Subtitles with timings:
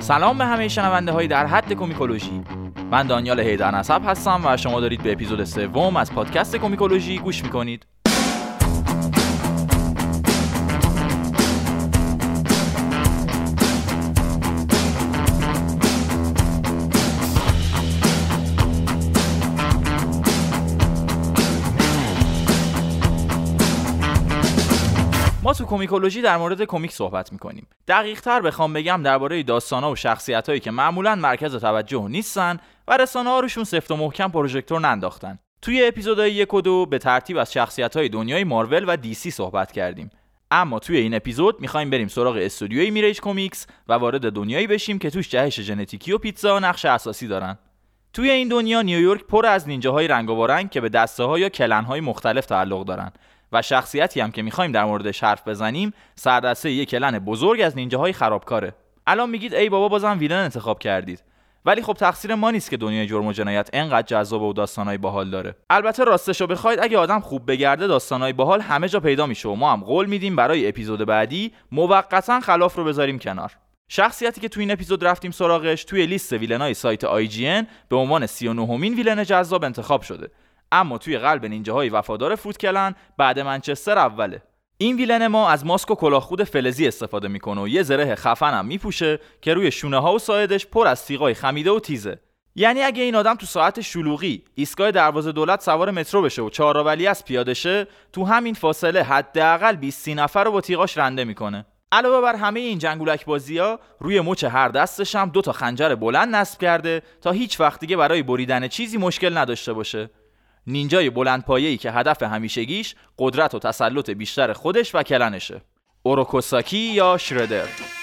[0.00, 2.42] سلام به همه شنونده های در حد کومیکولوژی.
[2.90, 7.44] من دانیال هیدر نصب هستم و شما دارید به اپیزود سوم از پادکست کومیکولوژی گوش
[7.44, 7.86] می‌کنید.
[25.60, 27.66] تو کومیکولوژی در مورد کمیک صحبت می‌کنیم.
[27.88, 32.96] دقیق تر بخوام بگم درباره داستانا و شخصیت هایی که معمولا مرکز توجه نیستن و
[32.96, 35.38] رسانه ها روشون سفت و محکم پروژکتور ننداختن.
[35.62, 39.72] توی اپیزودهای یک و دو به ترتیب از شخصیت های دنیای مارول و دیسی صحبت
[39.72, 40.10] کردیم.
[40.50, 45.10] اما توی این اپیزود می‌خوایم بریم سراغ استودیوی میراژ کامیکس و وارد دنیایی بشیم که
[45.10, 47.58] توش جهش ژنتیکی و پیتزا نقش اساسی دارن.
[48.12, 51.48] توی این دنیا نیویورک پر از نینجاهای رنگ و وارنگ که به دسته ها یا
[51.48, 53.12] clan های مختلف تعلق دارن.
[53.52, 58.12] و شخصیتی هم که می‌خوایم در موردش حرف بزنیم سردسته یک کلن بزرگ از نینجاهای
[58.12, 58.74] خرابکاره.
[59.06, 61.22] الان میگید ای بابا بازم ویلن انتخاب کردید.
[61.64, 65.30] ولی خب تقصیر ما نیست که دنیای جرم و جنایت انقدر جذاب و داستانای باحال
[65.30, 65.56] داره.
[65.70, 69.72] البته راستشو بخواید اگه آدم خوب بگرده داستانای باحال همه جا پیدا میشه و ما
[69.72, 73.52] هم قول میدیم برای اپیزود بعدی موقتا خلاف رو بذاریم کنار.
[73.88, 78.66] شخصیتی که تو این اپیزود رفتیم سراغش توی لیست ویلنای سایت IGN به عنوان 39
[78.66, 80.30] همین ویلن جذاب انتخاب شده.
[80.72, 84.42] اما توی قلب نینجاهای وفادار فوتکلن بعد منچستر اوله.
[84.78, 88.66] این ویلن ما از ماسک و کلاهخود فلزی استفاده می‌کنه و یه زره خفن هم
[88.66, 92.20] میپوشه که روی شونه ها و سایدش پر از تیغای خمیده و تیزه.
[92.54, 97.06] یعنی اگه این آدم تو ساعت شلوغی ایستگاه دروازه دولت سوار مترو بشه و چهارراولی
[97.06, 101.66] از پیاده شه تو همین فاصله حداقل 20 نفر رو با تیغاش رنده می‌کنه.
[101.92, 105.94] علاوه بر همه این جنگولک بازی ها روی مچ هر دستش هم دو تا خنجر
[105.94, 110.10] بلند نصب کرده تا هیچ وقت دیگه برای بریدن چیزی مشکل نداشته باشه.
[110.66, 115.62] نینجای بلند پایه‌ای که هدف همیشگیش قدرت و تسلط بیشتر خودش و کلنشه.
[116.02, 117.99] اوروکوساکی یا شردر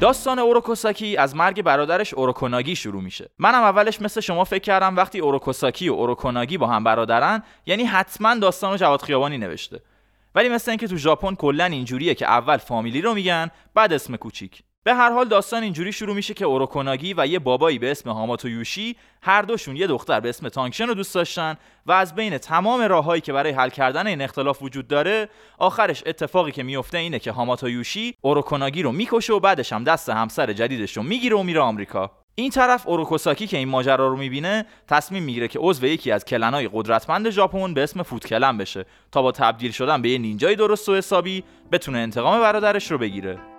[0.00, 3.30] داستان اوروکوساکی از مرگ برادرش اوروکوناگی شروع میشه.
[3.38, 8.34] منم اولش مثل شما فکر کردم وقتی اوروکوساکی و اوروکوناگی با هم برادرن یعنی حتما
[8.34, 9.80] داستان رو جواد خیابانی نوشته.
[10.34, 14.62] ولی مثل اینکه تو ژاپن کلا اینجوریه که اول فامیلی رو میگن بعد اسم کوچیک.
[14.84, 18.48] به هر حال داستان اینجوری شروع میشه که اوروکوناگی و یه بابایی به اسم هاماتو
[18.48, 21.56] یوشی هر دوشون یه دختر به اسم تانکشن رو دوست داشتن
[21.86, 25.28] و از بین تمام راههایی که برای حل کردن این اختلاف وجود داره
[25.58, 30.08] آخرش اتفاقی که میفته اینه که هاماتو یوشی اوروکوناگی رو می‌کشه و بعدش هم دست
[30.08, 32.10] همسر جدیدش رو می‌گیره و میره آمریکا.
[32.34, 36.59] این طرف اوروکوساکی که این ماجرا رو می‌بینه تصمیم می‌گیره که عضو یکی از clan
[36.59, 40.56] ای قدرتمند ژاپن به اسم Foot Clan بشه تا با تبدیل شدن به یه نینجای
[40.56, 43.57] درست و حسابی بتونه انتقام برادرش رو بگیره.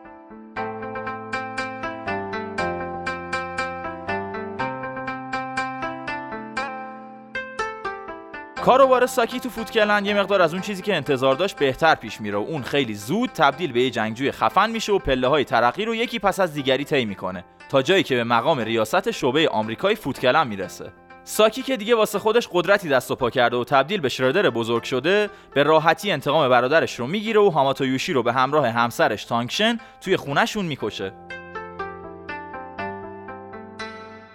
[8.70, 12.38] کاروبار ساکی تو فوتکلند یه مقدار از اون چیزی که انتظار داشت بهتر پیش میره
[12.38, 15.96] و اون خیلی زود تبدیل به یه جنگجوی خفن میشه و پله های ترقی رو
[15.96, 20.48] یکی پس از دیگری طی می‌کنه تا جایی که به مقام ریاست شعبه آمریکای فوتکلند
[20.48, 20.92] می‌رسه.
[21.24, 24.84] ساکی که دیگه واسه خودش قدرتی دست و پا کرده و تبدیل به شردر بزرگ
[24.84, 29.80] شده به راحتی انتقام برادرش رو می‌گیره و هاماتو یوشی رو به همراه همسرش تانکشن
[30.02, 31.14] توی خونهشون می‌کشه.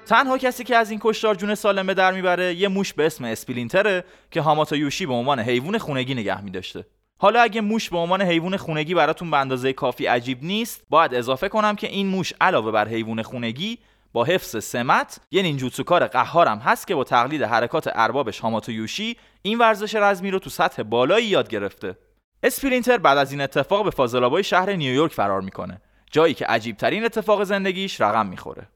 [0.06, 3.24] تنها کسی که از این کشتار جون سالم به در می‌بره یه موش به اسم
[3.24, 6.86] اسپلینتره که هاماتا یوشی به عنوان حیوان خونگی نگه میداشته.
[7.18, 11.48] حالا اگه موش به عنوان حیوان خونگی براتون به اندازه کافی عجیب نیست باید اضافه
[11.48, 13.78] کنم که این موش علاوه بر حیوان خونگی
[14.12, 19.16] با حفظ سمت یه نینجوتسو کار قهارم هست که با تقلید حرکات اربابش هاماتو یوشی
[19.42, 21.96] این ورزش رزمی رو تو سطح بالایی یاد گرفته.
[22.42, 27.04] اسپلینتر بعد از این اتفاق به فاضلابای شهر نیویورک فرار می‌کنه جایی که عجیب ترین
[27.04, 28.68] اتفاق زندگیش رقم می‌خوره.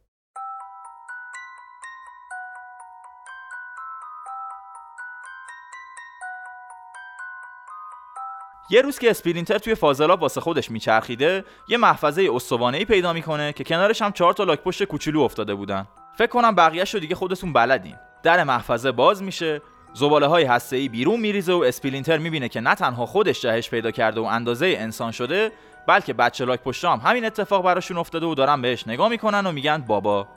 [8.70, 13.65] یه روز که اسپلینتر توی فاضلاب واسه خودش میچرخیده یه محفظه استوانه‌ای پیدا می‌کنه که
[13.65, 15.87] کنارش هم چهار تا لاک پشت کوچولو افتاده بودن.
[16.19, 17.97] فکر کنم بقیه‌شو دیگه خودتون بلدین.
[18.23, 19.62] در محفظه باز میشه
[19.94, 24.20] زباله های هسته‌ای بیرون میریزه و اسپلینتر می‌بینه که نه تنها خودش جهش پیدا کرده
[24.20, 25.53] و اندازه انسان شده
[25.87, 29.53] بلکه بچه لاک پشتا هم همین اتفاق براشون افتاده و دارن بهش نگاه می‌کنن و
[29.53, 30.29] میگن بابا.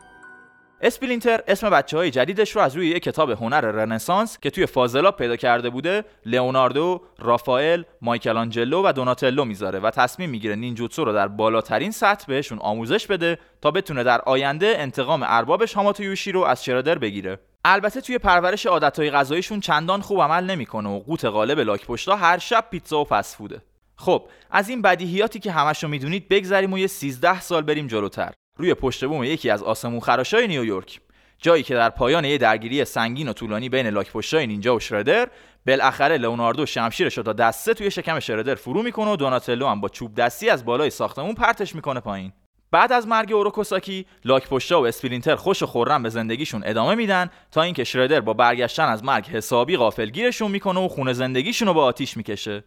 [0.83, 5.11] اسپلینتر اسم بچه های جدیدش رو از روی یک کتاب هنر رنسانس که توی فاضلاب
[5.11, 11.27] پیدا کرده بوده لئوناردو، رافائل، مایکلانجلو و دوناتلو می‌ذاره و تصمیم می‌گیره نینجوتسو رو در
[11.27, 16.63] بالاترین سطح بهشون آموزش بده تا بتونه در آینده انتقام اربابش هاماتو یوشی رو از
[16.63, 17.39] شردر بگیره.
[17.65, 22.37] البته توی پرورش عادتهای غذاییشون چندان خوب عمل نمی‌کنه و قوت غالب لاک پشتا هر
[22.37, 23.61] شب پیتزا و فسفوده
[23.95, 28.73] خب از این بدیهیاتی که همشو می‌دونید بگذریم و یه 13 سال بریم جلوتر روی
[28.73, 30.99] پشت بوم یکی از آسمون خراشای نیویورک
[31.37, 35.27] جایی که در پایان یه درگیری سنگین و طولانی بین لاک پشتای نینجا و شردر
[35.67, 39.89] بالاخره لئوناردو شمشیرش رو تا دسته توی شکم شردر فرو می‌کنه و دوناتلو هم با
[39.89, 42.33] چوب دستی از بالای ساختمون پرتش می‌کنه پایین.
[42.71, 47.29] بعد از مرگ اوروکوساکی لاک پشتا و اسپرینتر خوش و خورم به زندگیشون ادامه میدن
[47.51, 51.83] تا اینکه شردر با برگشتن از مرگ حسابی غافلگیرشون می‌کنه و خونه زندگیشون رو با
[51.83, 52.63] آتیش می‌کشه.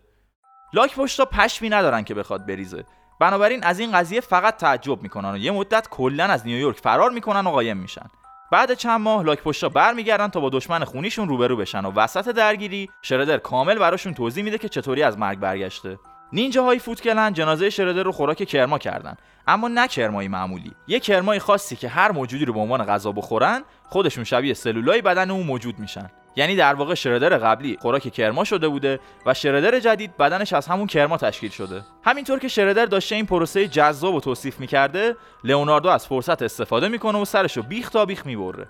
[0.75, 2.85] لاک پشتا پشمی ندارن که بخواد بریزه.
[3.21, 7.47] بنابراین از این قضیه فقط تعجب می‌کنن و یه مدت کلا از نیویورک فرار می‌کنن
[7.47, 8.07] و قایم میشن.
[8.53, 12.91] بعد چند ماه لاک پشتا برمیگردن تا با دشمن خونیشون روبرو بشن و وسط درگیری
[13.03, 15.99] شردر کامل براشون توضیح میده که چطوری از مرگ برگشته.
[16.33, 19.17] نینجاهای فوتکلن جنازه شردر رو خوراک کرما کردن.
[19.47, 20.73] اما نه کرمایی معمولی.
[20.87, 25.31] یه کرمای خاصی که هر موجودی رو به عنوان غذا بخورن خودشون شبیه سلولای بدن
[25.31, 26.11] اون موجود میشن.
[26.37, 30.87] یعنی در واقع شردر قبلی خوراک کرما شده بوده و شردر جدید بدنش از همون
[30.87, 31.83] کرما تشکیل شده.
[32.05, 37.19] همینطور که شردر داشته این پروسه جذاب و توصیف می‌کرده لئوناردو از فرصت استفاده می‌کنه
[37.19, 38.67] و سرشو بیخ تا بیخ می‌بره.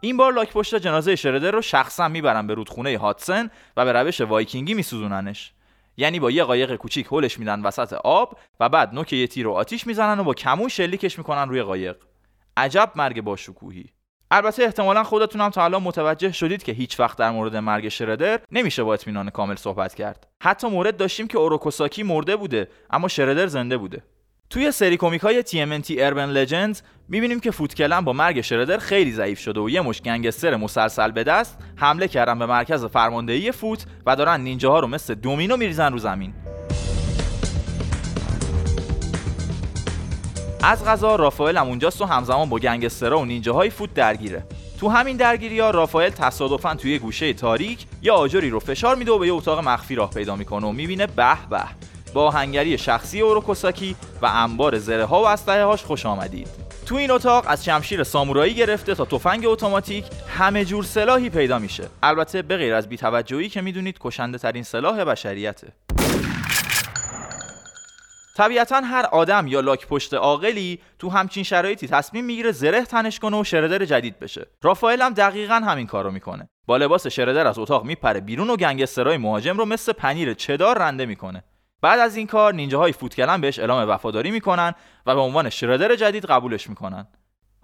[0.00, 4.20] این بار لاک پشت جنازه شردر رو شخصا می‌برن به رودخونه هاتسن و به روش
[4.20, 5.52] وایکینگی میسوزوننش.
[5.96, 9.52] یعنی با یه قایق کوچیک هولش میدن وسط آب و بعد نوک یه تیر رو
[9.52, 11.96] آتیش می‌زنن و با کمون شلیکش می‌کنن روی قایق.
[12.56, 13.95] عجب مرگ با شکوهی
[14.30, 18.40] البته احتمالا خودتون هم تا الان متوجه شدید که هیچ وقت در مورد مرگ شردر
[18.52, 20.26] نمیشه با اطمینان کامل صحبت کرد.
[20.42, 24.02] حتی مورد داشتیم که اوروکوساکی مرده بوده اما شردر زنده بوده.
[24.50, 26.78] توی سری کومیک های TMNT Urban Legends
[27.08, 31.24] می‌بینیم که فوتکلن با مرگ شردر خیلی ضعیف شده و یه مش گنگستر مسلسل به
[31.24, 35.98] دست حمله کردن به مرکز فرماندهی فوت و دارن نینجاها رو مثل دومینو میریزن رو
[35.98, 36.34] زمین.
[40.68, 44.44] از غذا رافائل هم اونجاست و همزمان با گنگسترها و نینجاهای فوت درگیره.
[44.80, 49.18] تو همین درگیری ها رافائل تصادفا توی گوشه تاریک یا آجری رو فشار میده و
[49.18, 51.62] به یه اتاق مخفی راه پیدا می‌کنه و می‌بینه به به.
[52.14, 56.48] با هنگری شخصی اوروکوساکی و انبار زره ها و اسلحه هاش خوش آمدید.
[56.86, 60.04] تو این اتاق از شمشیر سامورایی گرفته تا تفنگ اتوماتیک
[60.38, 61.84] همه جور سلاحی پیدا میشه.
[62.02, 65.85] البته به غیر از بیتوجهی که می‌دونید کشنده ترین سلاح بشریته.
[68.36, 73.40] طبیعتا هر آدم یا لاک پشت عاقلی تو همچین شرایطی تصمیم می‌گیره زره تنش کنه
[73.40, 74.46] و شردر جدید بشه.
[74.62, 76.48] رافائل هم دقیقا همین کارو می‌کنه.
[76.66, 81.06] با لباس شردر از اتاق میپره بیرون و گنگسترای مهاجم رو مثل پنیر چدار رنده
[81.06, 81.44] می‌کنه.
[81.82, 84.74] بعد از این کار نینجاهای فوتکلن بهش اعلام وفاداری می‌کنن
[85.06, 87.06] و به عنوان شردر جدید قبولش می‌کنن.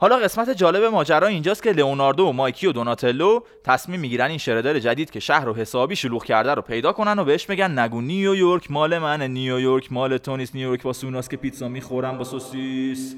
[0.03, 4.79] حالا قسمت جالب ماجرا اینجاست که لئوناردو و مایکی و دوناتلو تصمیم می‌گیرن این شردر
[4.79, 8.71] جدید که شهر رو حسابی شلوغ کرده رو پیدا کنن و بهش میگن نگو نیویورک
[8.71, 13.17] مال من نیویورک مال تونیس نیویورک با سوناس که پیتزا می‌خورم با سوسیس.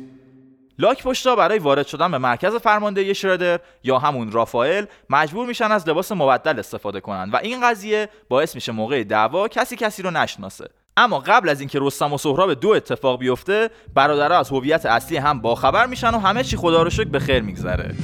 [0.79, 5.89] لاک پشتا برای وارد شدن به مرکز فرماندهی شردر یا همون رافائل مجبور میشن از
[5.89, 10.69] لباس مبدل استفاده کنن و این قضیه باعث میشه موقع دعوا کسی کسی رو نشناسه.
[10.97, 15.41] اما قبل از اینکه رستم و سهراب دو اتفاق بیفته برادرها از هویت اصلی هم
[15.41, 17.95] باخبر میشن و همه چی خدا رو شکر به خیر میگذره.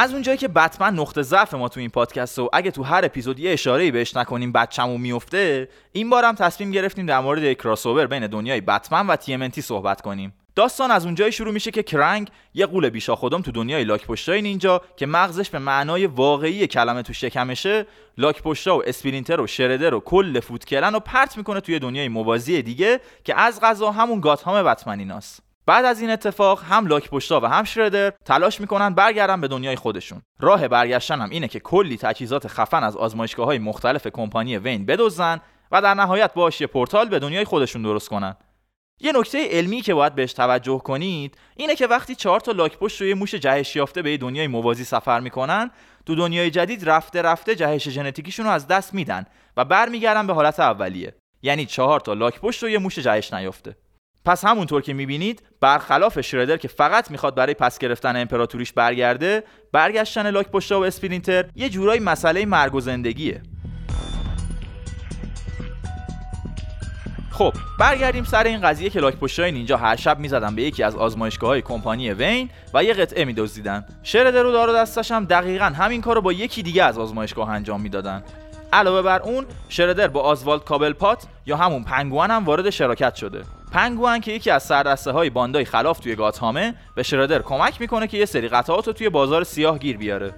[0.00, 3.38] از اونجایی که بتمن نقطه ضعف ماست تو این پادکست و اگه تو هر اپیزود
[3.38, 8.06] یه اشاره بهش نکنیم بچمون میفته این بار هم تصمیم گرفتیم در مورد یک کراسوور
[8.06, 10.34] بین دنیای بتمن و TMNT صحبت کنیم.
[10.54, 13.84] داستان از اونجایی شروع میشه که کرنگ یه غول بی شاخ و دم تو دنیای
[13.84, 17.86] لاک پشتای نینجا که مغزش به معنای واقعی کلمه تو شکمشه
[18.18, 22.08] لاک پشتا و اسپلینتر و شردر و کل Foot Clan رو پرت می‌کنه توی دنیای
[22.08, 27.10] موازی دیگه که از قضا همون گاتهام بتمن ایناست بعد از این اتفاق هم لاک
[27.10, 30.22] پشتا و هم شردر تلاش می‌کنن برگردن به دنیای خودشون.
[30.40, 35.40] راه برگشتن هم اینه که کلی تجهیزات خفن از آزمایشگاه های مختلف کمپانی وین بدزدن
[35.72, 38.36] و در نهایت باش یه پورتال به دنیای خودشون درست کنن.
[39.00, 43.00] یه نکته علمی که باید بهش توجه کنید اینه که وقتی چهار تا لاک پشت
[43.00, 45.70] و یه موش جهش یافته به دنیای موازی سفر می‌کنن
[46.06, 49.24] تو دنیای جدید رفته رفته جهش ژنتیکیشون رو از دست میدن
[49.56, 51.14] و برمیگردن به حالت اولیه.
[51.42, 53.76] یعنی چهار تا لاک پشت و یه موش جهش نیافته.
[54.24, 60.30] پس همونطور که می‌بینید برخلاف شردر که فقط می‌خواد برای پس گرفتن امپراتوریش برگرده برگشتن
[60.30, 63.42] لاک پشتا و اسپلینتر یه جورایی مسئله مرگ و زندگیه.
[67.30, 70.96] خب برگردیم سر این قضیه که لاک پشتای نینجا هر شب می‌زدن به یکی از
[70.96, 73.84] آزمایشگاه های کمپانی وین و یه قطعه میدزدیدن.
[74.02, 77.80] شردر و دار و دستش هم دقیقا همین کارو با یکی دیگه از آزمایشگاه انجام
[77.80, 78.22] می‌دادن.
[78.72, 83.42] علاوه بر اون شردر با آزوالد کابل پات یا همون پنگوان هم وارد شراکت شده.
[83.72, 88.18] پنگوان که یکی از سردسته های باندای خلاف توی گاتهامه به شردر کمک می‌کنه که
[88.18, 90.34] یه سری قطعات رو توی بازار سیاه گیر بیاره.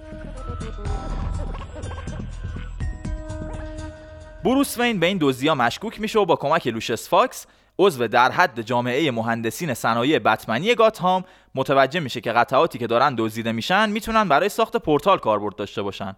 [4.45, 7.47] بروس وین به این دزدیا مشکوک میشه و با کمک لوشس فاکس
[7.79, 11.25] عضو ارشد جامعه مهندسین صنایع بتمنی گاتهام
[11.55, 16.17] متوجه میشه که قطعاتی که دارن دزدیده میشن می‌تونن برای ساخت پورتال کاربرد داشته باشن.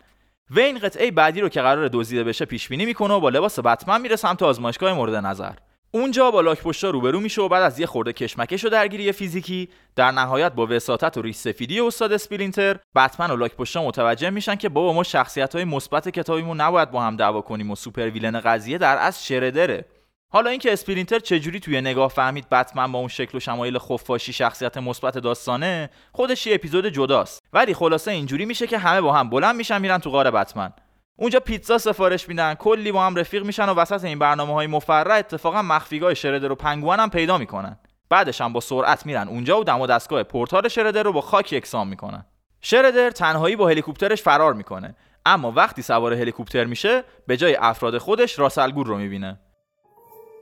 [0.51, 4.01] وین قطعه بعدی رو که قراره دزدیده بشه پیش بینی می‌کنه و با لباس بتمن
[4.01, 5.53] میره سمت آزمایشگاه مورد نظر.
[5.95, 9.69] اونجا با لاک پشتا روبرو میشه و بعد از یه خورده کشمکش و درگیری فیزیکی
[9.97, 14.55] در نهایت با وساطت و ریش سفیدی استاد اسپلینتر بتمن و لاک پشتا متوجه میشن
[14.55, 18.41] که بابا ما شخصیت های مثبت کتابیمون نباید با هم دعوا کنیم و super villain
[18.41, 19.85] قضیه در اصل شردره
[20.33, 24.77] حالا اینکه اسپرینتر چجوری توی نگاه فهمید بتمن با اون شکل و شمایل خفاشی شخصیت
[24.77, 27.43] مثبت داستانه خودش یه اپیزود جداست.
[27.53, 30.73] ولی خلاصه اینجوری میشه که همه با هم بلند میشن میرن تو غار بتمن.
[31.17, 35.17] اونجا پیتزا سفارش میدن کلی با هم رفیق میشن و وسط این برنامه های مفرح
[35.17, 37.79] اتفاقا مخفیگاه شردر و پنگوان هم پیدا می‌کنن.
[38.09, 41.53] بعدش هم با سرعت میرن اونجا و دم و دستگاه پورتال شردر رو با خاک
[41.53, 42.27] یکسان می‌کنن.
[42.61, 48.39] شردر تنهایی با هلیکوپترش فرار می‌کنه اما وقتی سوار هلیکوپتر میشه به جای افراد خودش
[48.39, 49.41] راسلگور رو می‌بینه.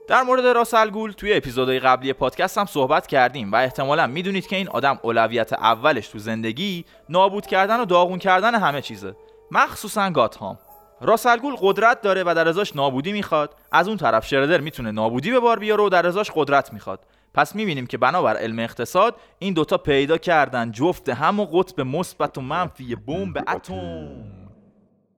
[0.07, 4.69] در مورد راسلگول توی اپیزودهای قبلی پادکست هم صحبت کردیم و احتمالا می‌دونید که این
[4.69, 9.15] آدم اولویت اولش تو زندگی نابود کردن و داغون کردن همه چیزه.
[9.51, 10.59] مخصوصا گاتهام.
[11.01, 13.55] راسلگول قدرت داره و در ازاش نابودی می‌خواد.
[13.71, 17.05] از اون طرف شردر می‌تونه نابودی به بار بیاره و در ازاش قدرت می‌خواد.
[17.33, 22.37] پس می‌بینیم که بنابر علم اقتصاد این دوتا پیدا کردن جفت هم و قطب مثبت
[22.37, 24.09] و منفی بمب اتم.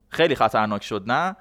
[0.09, 1.35] خیلی خطرناک شد نه؟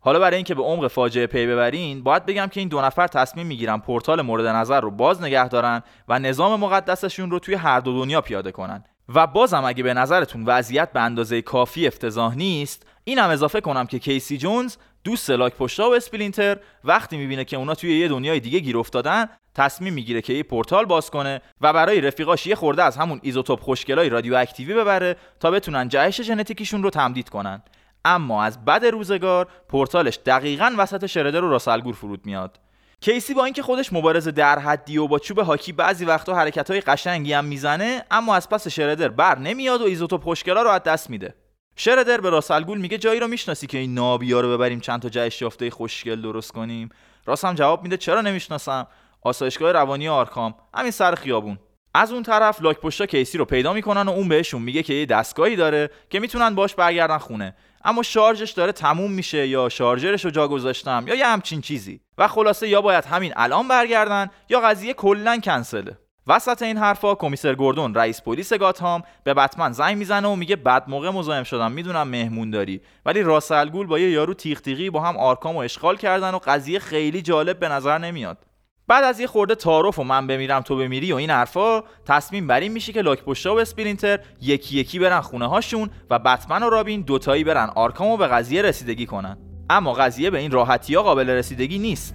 [0.00, 3.46] حالا برای اینکه به عمق فاجعه پی ببرین باید بگم که این دو نفر تصمیم
[3.46, 8.00] می‌گیرن پورتال مورد نظر رو باز نگه دارن و نظام مقدسشون رو توی هر دو
[8.00, 8.84] دنیا پیاده کنن.
[9.14, 13.98] و بازم اگه به نظرتون وضعیت به اندازه کافی افتضاح نیست اینم اضافه کنم که
[13.98, 18.58] کیسی جونز دوست لاک پشتا و اسپلینتر وقتی می‌بینه که اونا توی یه دنیای دیگه
[18.58, 22.96] گیر افتادن تصمیم می‌گیره که یه پورتال باز کنه و برای رفیقاش یه خورده از
[22.96, 27.62] همون ایزوتوپ خوشگلای رادیواکتیوی ببره تا بتونن جهش ژنتیکیشون رو تمدید کنن.
[28.04, 32.58] اما از بد روزگار پورتالش دقیقا وسط شردر و راسلگول فرود میاد.
[33.02, 36.80] کیسی با اینکه خودش مبارزه در حدیه و با چوب هاکی بعضی وقتا حرکت های
[36.80, 41.10] قشنگی هم می‌زنه اما از پس شردر بر نمیاد و ایزوتوپ خوشگلا رو از دست
[41.10, 41.34] میده.
[41.76, 45.42] شردر به راسلگول میگه جایی رو می‌شناسی که این نابیا رو ببریم چند تا جهش
[45.42, 46.88] یافته خوشگل درست کنیم؟
[47.26, 48.86] راست هم جواب میده چرا نمی‌شناسم؟
[49.22, 51.58] آسایشگاه روانی آرکام همین سر خیابون.
[51.94, 55.06] از اون طرف لاک پشتا کیسی رو پیدا می‌کنن و اون بهشون میگه که یه
[55.06, 57.56] دستگاهی داره که می‌تونن باش برگردن خونه.
[57.84, 62.00] اما شارژش داره تموم میشه یا شارژرش رو جا گذاشتم یا یه همچین چیزی.
[62.18, 67.54] و خلاصه یا باید همین الان برگردن یا قضیه کلا کنسله وسط این حرفا کمیسر
[67.54, 72.08] گوردون رئیس پلیس گاتهام به بتمن زنگ می‌زنه و میگه بد موقع مزاحم شدم می‌دونم
[72.08, 72.80] مهمون داری.
[73.06, 77.22] ولی راسلگول با یه یارو تیغ با هم آرکام و اشغال کردن و قضیه خیلی
[77.22, 78.46] جالب به نظر نمیاد.
[78.90, 82.60] بعد از یه خورده تعارف و من بمیرم تو بمیری و این حرفا تصمیم بر
[82.60, 86.70] این میشه که لاک پشتا و اسپلینتر یکی یکی برن خونه هاشون و بتمن و
[86.70, 89.38] رابین دوتایی برن آرکام و به قضیه رسیدگی کنن.
[89.70, 92.14] اما قضیه به این راحتی ها قابل رسیدگی نیست.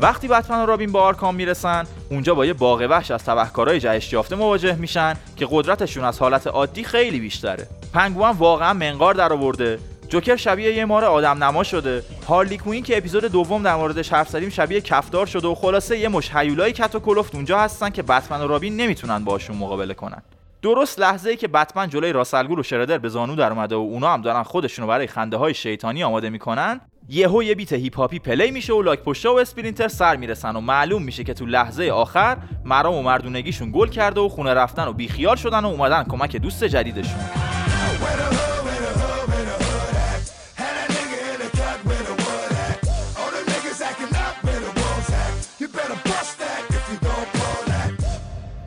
[0.00, 4.12] وقتی بتمن و رابین با آرکام می‌رسن اونجا با یه باغ وحش از تبهکارای جهش
[4.12, 7.66] یافته مواجه میشن که قدرتشون از حالت عادی خیلی بیشتره.
[7.92, 12.02] پنگوان واقعا منقار در آورده جوکر شبیه یه مار آدم نما شده.
[12.28, 16.08] هارلی کوین که اپیزود دوم در موردش حرف زدیم شبیه کفدار شده و خلاصه یه
[16.08, 20.22] مش هیولای کت و کلفت اونجا هستن که بتمن و رابین نمی‌تونن باشون مقابله کنن.
[20.62, 24.12] درست لحظه ای که بتمن جلوی راسلگول و شردر به زانو در اومده و اونا
[24.12, 28.50] هم دارن خودشونو برای خنده های شیطانی آماده می‌کنن یهو یه beat هیپ هاپی play
[28.50, 32.36] میشه و لاک پشتا و اسپلینتر سر می‌رسن و معلوم میشه که تو لحظه آخر
[32.64, 36.64] مرام و مردونگیشون گل کرده و خونه رفتن و بیخیال شدن و اومدن کمک دوست
[36.64, 37.20] جدیدشون.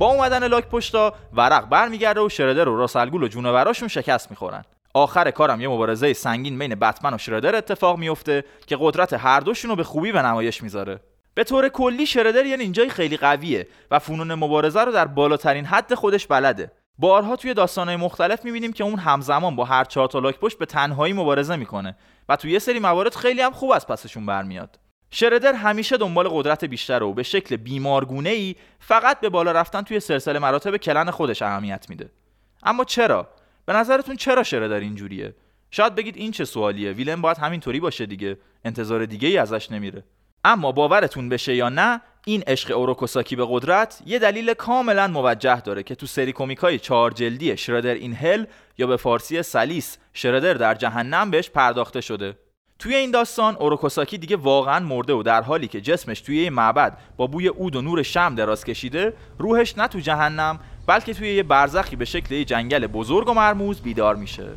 [0.01, 4.63] با اومدن لاک پشتا ورق برمیگرده و شردر و راسلگول و جونوراشون شکست می‌خورن.
[4.93, 9.69] آخر کارم یه مبارزه سنگین بین بتمن و شردر اتفاق میفته که قدرت هر دوشون
[9.69, 10.99] رو به خوبی به نمایش می‌ذاره.
[11.33, 15.93] به طور کلی شردر یه نینجای خیلی قویه و فنون مبارزه رو در بالاترین حد
[15.93, 16.71] خودش بلده.
[16.97, 21.13] بارها توی داستانهای مختلف می‌بینیم که اون همزمان با هر چهار تا لاک به تنهایی
[21.13, 21.97] مبارزه می‌کنه
[22.29, 24.79] و توی یه سری موارد خیلی هم خوب از پسشون برمیاد.
[25.11, 29.99] شردر همیشه دنبال قدرت بیشتر و به شکل بیمارگونه ای فقط به بالا رفتن توی
[29.99, 32.09] سلسله مراتب کلن خودش اهمیت میده.
[32.63, 33.29] اما چرا؟
[33.65, 35.35] به نظرتون چرا شردر اینجوریه؟
[35.71, 38.37] شاید بگید این چه سوالیه؟ ویلن باید همینطوری باشه دیگه.
[38.65, 40.03] انتظار دیگه ای ازش نمیره.
[40.43, 45.83] اما باورتون بشه یا نه این عشق اوروکوساکی به قدرت یه دلیل کاملا موجه داره
[45.83, 48.45] که تو سری کمیکای چهار جلدی شردر این هل
[48.77, 52.37] یا به فارسی سلیس شردر در جهنم بهش پرداخته شده.
[52.81, 56.97] توی این داستان اوروکوساکی دیگه واقعا مرده و در حالی که جسمش توی یه معبد
[57.17, 61.43] با بوی اود و نور شم دراز کشیده روحش نه تو جهنم بلکه توی یه
[61.43, 64.47] برزخی به شکل یه جنگل بزرگ و مرموز بیدار میشه.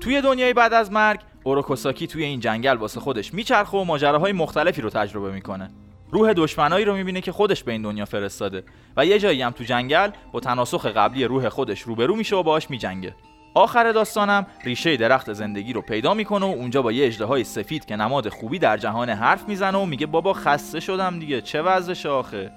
[0.00, 4.82] توی دنیای بعد از مرگ اوروکوساکی توی این جنگل واسه خودش میچرخه و ماجراهای مختلفی
[4.82, 5.70] رو تجربه می‌کنه.
[6.12, 8.64] روح دشمنایی رو می‌بینه که خودش به این دنیا فرستاده
[8.96, 12.70] و یه جایی هم تو جنگل با تناسخ قبلی روح خودش روبرو میشه و باهاش
[12.70, 13.14] میجنگه.
[13.54, 17.96] آخر داستانم ریشه درخت زندگی رو پیدا می‌کنه و اونجا با یه اجدهای سفید که
[17.96, 22.52] نماد خوبی در جهان حرف می‌زنه و میگه بابا خسته شدم دیگه چه وضعش آخه؟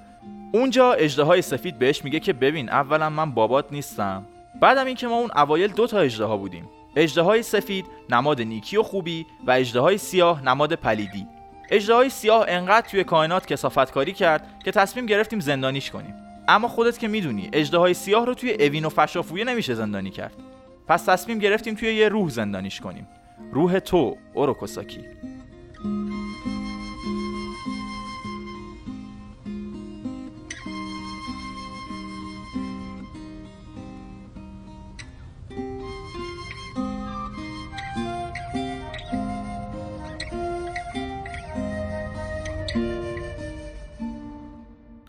[0.54, 4.26] اونجا اجدهای سفید بهش میگه که ببین اولا من بابات نیستم.
[4.62, 6.70] بعدم اینکه ما اون اوایل دو تا اجدها بودیم.
[6.96, 11.28] اجدهای سفید نماد نیکی و خوبی و اجدهای سیاه نماد پلیدی.
[11.70, 16.14] اجدهای سیاه انقدر توی کائنات کسافت کاری کرد که تصمیم گرفتیم زندانیش کنیم.
[16.48, 20.34] اما خودت که می‌دونی اجدهای سیاه رو توی اوین و فشافویه نمیشه زندانی کرد.
[20.88, 23.08] پس تصمیم گرفتیم توی یه روح زندانیش کنیم.
[23.52, 25.00] روح تو اوروکوساکی.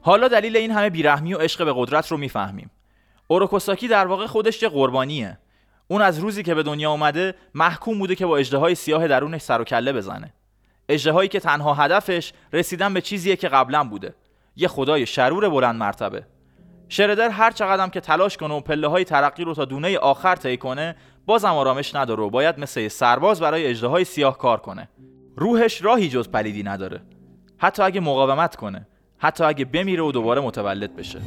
[0.06, 2.70] حالا دلیل این همه بیرحمی و عشق به قدرت رو می‌فهمیم.
[3.26, 5.38] اوروکوساکی در واقع خودش یه قربانیه.
[5.88, 9.60] اون از روزی که به دنیا اومده محکوم بوده که با اجدهای سیاه درونش سر
[9.60, 10.32] و کله بزنه.
[10.88, 14.14] اجدهایی که تنها هدفش رسیدن به چیزیه که قبلا بوده.
[14.56, 16.26] یه خدای شرور بلند مرتبه.
[16.88, 20.56] شردر هر چقدرم که تلاش کنه و پله های ترقی رو تا دونه آخر طی
[20.56, 20.96] کنه
[21.26, 24.88] بازم آرامش نداره و باید مثل سرباز برای اجدهای سیاه کار کنه.
[25.36, 27.02] روحش راهی جز پلیدی نداره.
[27.58, 28.86] حتی اگه مقاومت کنه.
[29.26, 31.20] حتی اگه بمیره و دوباره متولد بشه.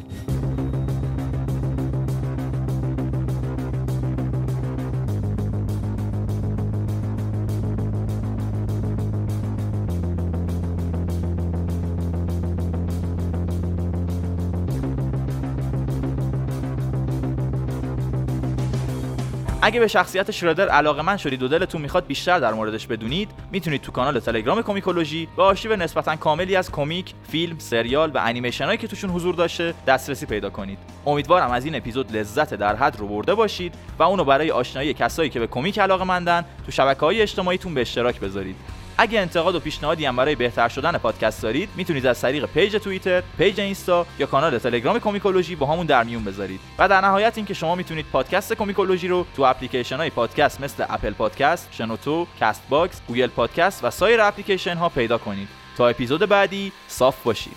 [19.69, 23.81] اگه به شخصیت شردر علاقه مند شدید و دلتون می‌خواد بیشتر در موردش بدونید می‌تونید
[23.81, 28.77] تو کانال تلگرام کومیکولوژی به آرشیو نسبتا کاملی از کمیک، فیلم، سریال و انیمیشن هایی
[28.77, 30.77] که توشون حضور داشته دسترسی پیدا کنید.
[31.05, 35.29] امیدوارم از این اپیزود لذت در حد رو برده باشید و اونو برای آشنایی کسایی
[35.29, 38.55] که به کمیک علاقه مندن تو شبکه های اجتماعیتون به اشتراک بذارید.
[39.01, 43.23] اگه انتقاد و پیشنهادی هم برای بهتر شدن پادکست دارید می‌تونید از طریق page توییتر،
[43.37, 46.59] page اینستا یا کانال تلگرام کومیکولوژی باهامون در میون بذارید.
[46.79, 51.13] و در نهایت اینکه شما می‌تونید پادکست کومیکولوژی رو تو اپلیکیشن های پادکست مثل اپل
[51.13, 55.47] پادکست، شنوتو، کاست باکس، گوگل پادکست و سایر اپلیکیشن ها پیدا کنید.
[55.77, 57.55] تا اپیزود بعدی صاف باشید.